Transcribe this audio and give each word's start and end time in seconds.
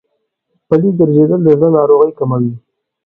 پلي 0.67 0.89
ګرځېدل 0.99 1.39
د 1.43 1.47
زړه 1.57 1.67
ناروغۍ 1.77 2.11
کموي. 2.19 2.53